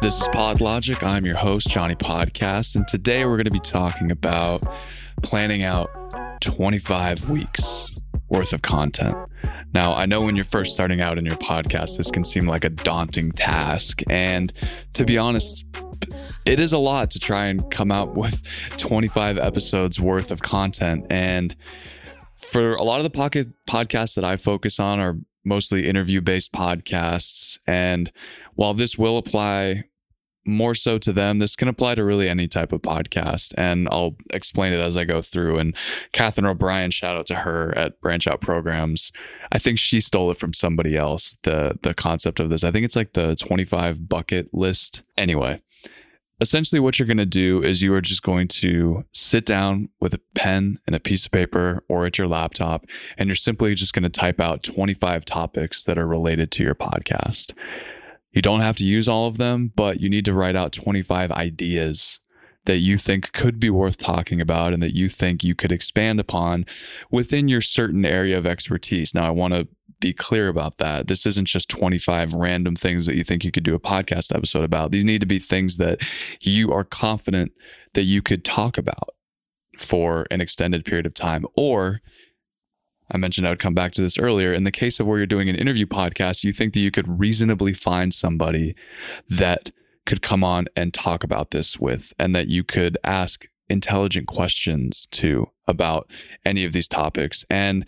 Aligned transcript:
This 0.00 0.18
is 0.18 0.28
PodLogic. 0.28 1.06
I'm 1.06 1.26
your 1.26 1.36
host, 1.36 1.68
Johnny 1.68 1.94
Podcast, 1.94 2.74
and 2.74 2.88
today 2.88 3.26
we're 3.26 3.36
going 3.36 3.44
to 3.44 3.50
be 3.50 3.60
talking 3.60 4.10
about 4.10 4.64
planning 5.22 5.62
out 5.62 5.90
25 6.40 7.28
weeks 7.28 7.94
worth 8.30 8.54
of 8.54 8.62
content. 8.62 9.14
Now, 9.74 9.92
I 9.92 10.06
know 10.06 10.22
when 10.22 10.36
you're 10.36 10.44
first 10.46 10.72
starting 10.72 11.02
out 11.02 11.18
in 11.18 11.26
your 11.26 11.36
podcast, 11.36 11.98
this 11.98 12.10
can 12.10 12.24
seem 12.24 12.46
like 12.46 12.64
a 12.64 12.70
daunting 12.70 13.30
task. 13.32 14.00
And 14.08 14.54
to 14.94 15.04
be 15.04 15.18
honest, 15.18 15.66
it 16.46 16.58
is 16.58 16.72
a 16.72 16.78
lot 16.78 17.10
to 17.10 17.18
try 17.18 17.48
and 17.48 17.70
come 17.70 17.92
out 17.92 18.14
with 18.14 18.42
25 18.78 19.36
episodes 19.36 20.00
worth 20.00 20.30
of 20.30 20.40
content. 20.40 21.04
And 21.10 21.54
for 22.32 22.74
a 22.74 22.82
lot 22.82 23.00
of 23.00 23.04
the 23.04 23.10
pocket 23.10 23.48
podcasts 23.68 24.14
that 24.14 24.24
I 24.24 24.38
focus 24.38 24.80
on 24.80 24.98
are 24.98 25.18
mostly 25.44 25.86
interview 25.86 26.22
based 26.22 26.54
podcasts. 26.54 27.58
And 27.66 28.10
while 28.54 28.72
this 28.72 28.96
will 28.96 29.18
apply 29.18 29.84
more 30.46 30.74
so 30.74 30.98
to 30.98 31.12
them. 31.12 31.38
This 31.38 31.54
can 31.56 31.68
apply 31.68 31.94
to 31.94 32.04
really 32.04 32.28
any 32.28 32.48
type 32.48 32.72
of 32.72 32.82
podcast, 32.82 33.54
and 33.58 33.88
I'll 33.90 34.16
explain 34.30 34.72
it 34.72 34.80
as 34.80 34.96
I 34.96 35.04
go 35.04 35.20
through. 35.20 35.58
And 35.58 35.76
Catherine 36.12 36.46
O'Brien, 36.46 36.90
shout 36.90 37.16
out 37.16 37.26
to 37.26 37.36
her 37.36 37.76
at 37.76 38.00
Branch 38.00 38.26
Out 38.26 38.40
Programs. 38.40 39.12
I 39.52 39.58
think 39.58 39.78
she 39.78 40.00
stole 40.00 40.30
it 40.30 40.36
from 40.36 40.52
somebody 40.52 40.96
else. 40.96 41.36
The 41.42 41.78
the 41.82 41.94
concept 41.94 42.40
of 42.40 42.50
this, 42.50 42.64
I 42.64 42.70
think 42.70 42.84
it's 42.84 42.96
like 42.96 43.12
the 43.12 43.36
twenty 43.36 43.64
five 43.64 44.08
bucket 44.08 44.48
list. 44.52 45.02
Anyway, 45.18 45.60
essentially, 46.40 46.80
what 46.80 46.98
you're 46.98 47.06
going 47.06 47.16
to 47.18 47.26
do 47.26 47.62
is 47.62 47.82
you 47.82 47.92
are 47.94 48.00
just 48.00 48.22
going 48.22 48.48
to 48.48 49.04
sit 49.12 49.44
down 49.44 49.90
with 50.00 50.14
a 50.14 50.20
pen 50.34 50.78
and 50.86 50.96
a 50.96 51.00
piece 51.00 51.26
of 51.26 51.32
paper 51.32 51.84
or 51.88 52.06
at 52.06 52.16
your 52.16 52.28
laptop, 52.28 52.86
and 53.18 53.28
you're 53.28 53.36
simply 53.36 53.74
just 53.74 53.92
going 53.92 54.04
to 54.04 54.08
type 54.08 54.40
out 54.40 54.62
twenty 54.62 54.94
five 54.94 55.24
topics 55.24 55.84
that 55.84 55.98
are 55.98 56.06
related 56.06 56.50
to 56.52 56.62
your 56.62 56.74
podcast. 56.74 57.52
You 58.32 58.42
don't 58.42 58.60
have 58.60 58.76
to 58.76 58.84
use 58.84 59.08
all 59.08 59.26
of 59.26 59.36
them, 59.36 59.72
but 59.74 60.00
you 60.00 60.08
need 60.08 60.24
to 60.26 60.34
write 60.34 60.56
out 60.56 60.72
25 60.72 61.32
ideas 61.32 62.20
that 62.66 62.78
you 62.78 62.96
think 62.96 63.32
could 63.32 63.58
be 63.58 63.70
worth 63.70 63.96
talking 63.96 64.40
about 64.40 64.72
and 64.72 64.82
that 64.82 64.94
you 64.94 65.08
think 65.08 65.42
you 65.42 65.54
could 65.54 65.72
expand 65.72 66.20
upon 66.20 66.66
within 67.10 67.48
your 67.48 67.60
certain 67.60 68.04
area 68.04 68.36
of 68.36 68.46
expertise. 68.46 69.14
Now, 69.14 69.26
I 69.26 69.30
want 69.30 69.54
to 69.54 69.66
be 69.98 70.12
clear 70.12 70.48
about 70.48 70.78
that. 70.78 71.06
This 71.06 71.26
isn't 71.26 71.46
just 71.46 71.68
25 71.68 72.34
random 72.34 72.76
things 72.76 73.06
that 73.06 73.16
you 73.16 73.24
think 73.24 73.44
you 73.44 73.50
could 73.50 73.64
do 73.64 73.74
a 73.74 73.80
podcast 73.80 74.34
episode 74.34 74.64
about. 74.64 74.92
These 74.92 75.04
need 75.04 75.20
to 75.20 75.26
be 75.26 75.38
things 75.38 75.76
that 75.76 76.00
you 76.40 76.72
are 76.72 76.84
confident 76.84 77.52
that 77.94 78.04
you 78.04 78.22
could 78.22 78.44
talk 78.44 78.78
about 78.78 79.10
for 79.78 80.26
an 80.30 80.40
extended 80.40 80.84
period 80.84 81.06
of 81.06 81.14
time 81.14 81.46
or 81.56 82.00
I 83.10 83.16
mentioned 83.16 83.46
I 83.46 83.50
would 83.50 83.58
come 83.58 83.74
back 83.74 83.92
to 83.92 84.02
this 84.02 84.18
earlier. 84.18 84.52
In 84.52 84.64
the 84.64 84.70
case 84.70 85.00
of 85.00 85.06
where 85.06 85.18
you're 85.18 85.26
doing 85.26 85.48
an 85.48 85.56
interview 85.56 85.86
podcast, 85.86 86.44
you 86.44 86.52
think 86.52 86.74
that 86.74 86.80
you 86.80 86.90
could 86.90 87.20
reasonably 87.20 87.72
find 87.72 88.14
somebody 88.14 88.74
that 89.28 89.72
could 90.06 90.22
come 90.22 90.42
on 90.42 90.66
and 90.76 90.94
talk 90.94 91.22
about 91.22 91.50
this 91.50 91.78
with, 91.78 92.12
and 92.18 92.34
that 92.34 92.48
you 92.48 92.64
could 92.64 92.96
ask 93.04 93.46
intelligent 93.68 94.26
questions 94.26 95.06
to 95.12 95.48
about 95.66 96.10
any 96.44 96.64
of 96.64 96.72
these 96.72 96.88
topics. 96.88 97.44
And 97.48 97.86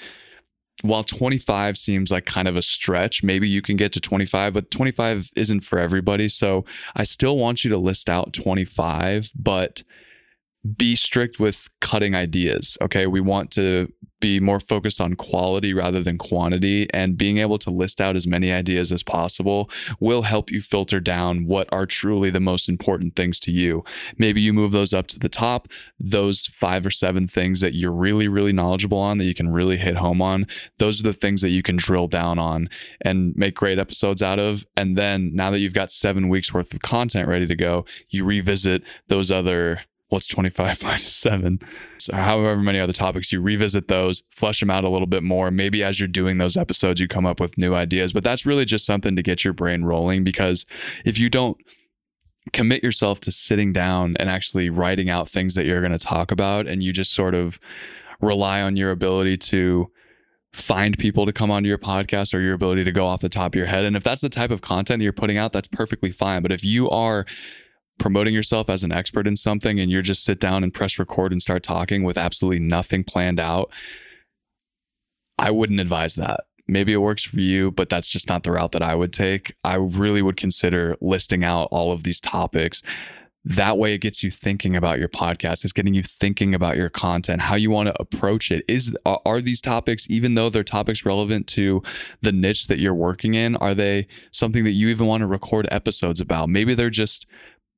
while 0.82 1.04
25 1.04 1.78
seems 1.78 2.10
like 2.10 2.26
kind 2.26 2.48
of 2.48 2.56
a 2.56 2.62
stretch, 2.62 3.22
maybe 3.22 3.48
you 3.48 3.62
can 3.62 3.76
get 3.76 3.92
to 3.92 4.00
25, 4.00 4.54
but 4.54 4.70
25 4.70 5.30
isn't 5.36 5.60
for 5.60 5.78
everybody. 5.78 6.28
So 6.28 6.64
I 6.94 7.04
still 7.04 7.36
want 7.36 7.64
you 7.64 7.70
to 7.70 7.78
list 7.78 8.08
out 8.08 8.32
25, 8.32 9.32
but 9.36 9.84
be 10.76 10.94
strict 10.94 11.40
with 11.40 11.68
cutting 11.80 12.14
ideas. 12.14 12.78
Okay. 12.80 13.06
We 13.06 13.20
want 13.20 13.50
to 13.52 13.92
be 14.22 14.40
more 14.40 14.60
focused 14.60 15.00
on 15.00 15.14
quality 15.14 15.74
rather 15.74 16.02
than 16.02 16.16
quantity 16.16 16.88
and 16.94 17.18
being 17.18 17.38
able 17.38 17.58
to 17.58 17.70
list 17.70 18.00
out 18.00 18.16
as 18.16 18.26
many 18.26 18.52
ideas 18.52 18.92
as 18.92 19.02
possible 19.02 19.68
will 20.00 20.22
help 20.22 20.50
you 20.50 20.60
filter 20.60 21.00
down 21.00 21.44
what 21.44 21.68
are 21.72 21.84
truly 21.84 22.30
the 22.30 22.40
most 22.40 22.68
important 22.68 23.16
things 23.16 23.40
to 23.40 23.50
you. 23.50 23.84
Maybe 24.16 24.40
you 24.40 24.52
move 24.52 24.70
those 24.70 24.94
up 24.94 25.08
to 25.08 25.18
the 25.18 25.28
top, 25.28 25.68
those 25.98 26.46
five 26.46 26.86
or 26.86 26.90
seven 26.90 27.26
things 27.26 27.60
that 27.60 27.74
you're 27.74 27.92
really, 27.92 28.28
really 28.28 28.52
knowledgeable 28.52 28.98
on 28.98 29.18
that 29.18 29.24
you 29.24 29.34
can 29.34 29.52
really 29.52 29.76
hit 29.76 29.96
home 29.96 30.22
on. 30.22 30.46
Those 30.78 31.00
are 31.00 31.04
the 31.04 31.12
things 31.12 31.42
that 31.42 31.50
you 31.50 31.62
can 31.62 31.76
drill 31.76 32.06
down 32.06 32.38
on 32.38 32.70
and 33.00 33.34
make 33.36 33.56
great 33.56 33.78
episodes 33.78 34.22
out 34.22 34.38
of. 34.38 34.64
And 34.76 34.96
then 34.96 35.34
now 35.34 35.50
that 35.50 35.58
you've 35.58 35.74
got 35.74 35.90
seven 35.90 36.28
weeks 36.28 36.54
worth 36.54 36.72
of 36.72 36.80
content 36.80 37.28
ready 37.28 37.46
to 37.46 37.56
go, 37.56 37.84
you 38.08 38.24
revisit 38.24 38.84
those 39.08 39.32
other 39.32 39.80
what's 40.12 40.26
25 40.26 40.82
minus 40.82 41.14
7 41.14 41.58
so 41.98 42.14
however 42.14 42.56
many 42.56 42.78
other 42.78 42.92
topics 42.92 43.32
you 43.32 43.40
revisit 43.40 43.88
those 43.88 44.22
flesh 44.30 44.60
them 44.60 44.70
out 44.70 44.84
a 44.84 44.88
little 44.88 45.06
bit 45.06 45.22
more. 45.22 45.50
Maybe 45.50 45.82
as 45.82 45.98
you're 45.98 46.08
doing 46.08 46.38
those 46.38 46.56
episodes 46.56 47.00
you 47.00 47.08
come 47.08 47.26
up 47.26 47.40
with 47.40 47.56
new 47.56 47.74
ideas 47.74 48.12
but 48.12 48.22
that's 48.22 48.46
really 48.46 48.64
just 48.64 48.84
something 48.84 49.16
to 49.16 49.22
get 49.22 49.44
your 49.44 49.54
brain 49.54 49.84
rolling 49.84 50.22
because 50.22 50.66
if 51.04 51.18
you 51.18 51.30
don't 51.30 51.56
commit 52.52 52.82
yourself 52.82 53.20
to 53.20 53.32
sitting 53.32 53.72
down 53.72 54.16
and 54.18 54.28
actually 54.28 54.68
writing 54.68 55.08
out 55.08 55.28
things 55.28 55.54
that 55.54 55.64
you're 55.64 55.80
going 55.80 55.96
to 55.96 55.98
talk 55.98 56.30
about 56.30 56.66
and 56.66 56.82
you 56.82 56.92
just 56.92 57.12
sort 57.12 57.34
of 57.34 57.58
rely 58.20 58.60
on 58.60 58.76
your 58.76 58.90
ability 58.90 59.36
to 59.36 59.90
find 60.52 60.98
people 60.98 61.24
to 61.24 61.32
come 61.32 61.50
onto 61.50 61.68
your 61.68 61.78
podcast 61.78 62.34
or 62.34 62.40
your 62.40 62.52
ability 62.52 62.84
to 62.84 62.92
go 62.92 63.06
off 63.06 63.22
the 63.22 63.28
top 63.28 63.54
of 63.54 63.54
your 63.54 63.66
head 63.66 63.84
and 63.84 63.96
if 63.96 64.04
that's 64.04 64.20
the 64.20 64.28
type 64.28 64.50
of 64.50 64.60
content 64.60 64.98
that 64.98 65.04
you're 65.04 65.12
putting 65.12 65.38
out 65.38 65.52
that's 65.52 65.68
perfectly 65.68 66.10
fine. 66.10 66.42
But 66.42 66.52
if 66.52 66.64
you 66.64 66.90
are 66.90 67.24
promoting 68.02 68.34
yourself 68.34 68.68
as 68.68 68.82
an 68.82 68.90
expert 68.90 69.28
in 69.28 69.36
something 69.36 69.78
and 69.78 69.88
you're 69.88 70.02
just 70.02 70.24
sit 70.24 70.40
down 70.40 70.64
and 70.64 70.74
press 70.74 70.98
record 70.98 71.30
and 71.30 71.40
start 71.40 71.62
talking 71.62 72.02
with 72.02 72.18
absolutely 72.18 72.58
nothing 72.58 73.04
planned 73.04 73.38
out, 73.38 73.70
I 75.38 75.52
wouldn't 75.52 75.78
advise 75.78 76.16
that. 76.16 76.40
Maybe 76.66 76.92
it 76.92 76.96
works 76.96 77.22
for 77.22 77.38
you, 77.38 77.70
but 77.70 77.88
that's 77.88 78.10
just 78.10 78.28
not 78.28 78.42
the 78.42 78.50
route 78.50 78.72
that 78.72 78.82
I 78.82 78.96
would 78.96 79.12
take. 79.12 79.54
I 79.62 79.76
really 79.76 80.20
would 80.20 80.36
consider 80.36 80.96
listing 81.00 81.44
out 81.44 81.68
all 81.70 81.92
of 81.92 82.02
these 82.02 82.20
topics. 82.20 82.82
That 83.44 83.78
way, 83.78 83.94
it 83.94 83.98
gets 83.98 84.22
you 84.24 84.32
thinking 84.32 84.74
about 84.74 84.98
your 84.98 85.08
podcast. 85.08 85.62
It's 85.62 85.72
getting 85.72 85.94
you 85.94 86.02
thinking 86.02 86.54
about 86.56 86.76
your 86.76 86.88
content, 86.88 87.42
how 87.42 87.54
you 87.54 87.70
want 87.70 87.88
to 87.88 88.02
approach 88.02 88.50
it. 88.50 88.64
Is 88.68 88.96
are 89.04 89.40
these 89.40 89.60
topics, 89.60 90.08
even 90.10 90.34
though 90.34 90.48
they're 90.48 90.64
topics 90.64 91.04
relevant 91.04 91.46
to 91.48 91.82
the 92.20 92.32
niche 92.32 92.66
that 92.66 92.78
you're 92.78 92.94
working 92.94 93.34
in, 93.34 93.56
are 93.56 93.74
they 93.74 94.06
something 94.32 94.64
that 94.64 94.72
you 94.72 94.88
even 94.88 95.06
want 95.06 95.20
to 95.22 95.26
record 95.26 95.68
episodes 95.70 96.20
about? 96.20 96.50
Maybe 96.50 96.74
they're 96.74 96.90
just 96.90 97.26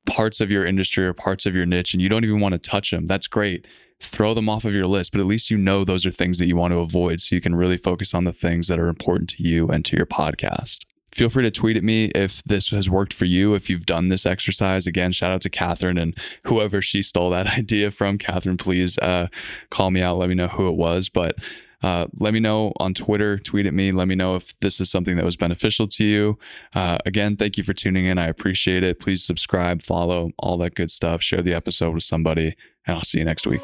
parts 0.06 0.40
of 0.40 0.50
your 0.50 0.64
industry 0.64 1.06
or 1.06 1.12
parts 1.12 1.46
of 1.46 1.56
your 1.56 1.66
niche 1.66 1.94
and 1.94 2.02
you 2.02 2.08
don't 2.08 2.24
even 2.24 2.40
want 2.40 2.52
to 2.52 2.58
touch 2.58 2.90
them, 2.90 3.06
that's 3.06 3.26
great. 3.26 3.66
Throw 4.00 4.34
them 4.34 4.48
off 4.48 4.64
of 4.64 4.74
your 4.74 4.86
list, 4.86 5.12
but 5.12 5.20
at 5.20 5.26
least 5.26 5.50
you 5.50 5.56
know 5.56 5.84
those 5.84 6.04
are 6.04 6.10
things 6.10 6.38
that 6.38 6.46
you 6.46 6.56
want 6.56 6.72
to 6.72 6.78
avoid 6.78 7.20
so 7.20 7.34
you 7.34 7.40
can 7.40 7.54
really 7.54 7.76
focus 7.76 8.12
on 8.12 8.24
the 8.24 8.32
things 8.32 8.68
that 8.68 8.78
are 8.78 8.88
important 8.88 9.30
to 9.30 9.42
you 9.42 9.68
and 9.68 9.84
to 9.84 9.96
your 9.96 10.06
podcast. 10.06 10.84
Feel 11.14 11.28
free 11.28 11.44
to 11.44 11.50
tweet 11.50 11.76
at 11.76 11.84
me 11.84 12.06
if 12.06 12.42
this 12.42 12.70
has 12.70 12.90
worked 12.90 13.12
for 13.12 13.24
you, 13.24 13.54
if 13.54 13.70
you've 13.70 13.86
done 13.86 14.08
this 14.08 14.26
exercise. 14.26 14.84
Again, 14.84 15.12
shout 15.12 15.30
out 15.30 15.42
to 15.42 15.48
Catherine 15.48 15.96
and 15.96 16.18
whoever 16.42 16.82
she 16.82 17.02
stole 17.02 17.30
that 17.30 17.46
idea 17.58 17.92
from. 17.92 18.18
Catherine, 18.18 18.56
please 18.56 18.98
uh, 18.98 19.28
call 19.70 19.92
me 19.92 20.02
out. 20.02 20.18
Let 20.18 20.28
me 20.28 20.34
know 20.34 20.48
who 20.48 20.68
it 20.68 20.74
was. 20.74 21.08
But 21.08 21.36
uh, 21.84 22.06
let 22.18 22.32
me 22.32 22.40
know 22.40 22.72
on 22.80 22.94
Twitter, 22.94 23.38
tweet 23.38 23.66
at 23.66 23.74
me. 23.74 23.92
Let 23.92 24.08
me 24.08 24.14
know 24.14 24.36
if 24.36 24.58
this 24.60 24.80
is 24.80 24.90
something 24.90 25.16
that 25.16 25.24
was 25.24 25.36
beneficial 25.36 25.86
to 25.88 26.04
you. 26.04 26.38
Uh, 26.74 26.96
again, 27.04 27.36
thank 27.36 27.58
you 27.58 27.62
for 27.62 27.74
tuning 27.74 28.06
in. 28.06 28.16
I 28.16 28.26
appreciate 28.26 28.82
it. 28.82 29.00
Please 29.00 29.22
subscribe, 29.22 29.82
follow, 29.82 30.30
all 30.38 30.56
that 30.58 30.76
good 30.76 30.90
stuff. 30.90 31.20
Share 31.20 31.42
the 31.42 31.52
episode 31.52 31.92
with 31.92 32.04
somebody, 32.04 32.56
and 32.86 32.96
I'll 32.96 33.04
see 33.04 33.18
you 33.18 33.24
next 33.26 33.46
week. 33.46 33.60